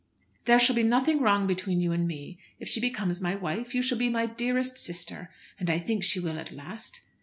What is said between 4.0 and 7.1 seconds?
my dearest sister. And I think she will at last.